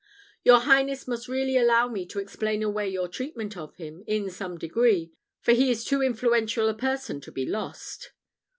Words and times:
Your 0.43 0.61
highness 0.61 1.07
must 1.07 1.27
really 1.27 1.55
allow 1.57 1.87
me 1.87 2.07
to 2.07 2.17
explain 2.17 2.63
away 2.63 2.89
your 2.89 3.07
treatment 3.07 3.55
of 3.55 3.75
him, 3.75 4.03
in 4.07 4.31
some 4.31 4.57
degree, 4.57 5.11
for 5.41 5.51
he 5.51 5.69
is 5.69 5.83
too 5.85 6.01
influential 6.01 6.67
a 6.67 6.73
person 6.73 7.21
to 7.21 7.31
be 7.31 7.45
lost." 7.45 8.11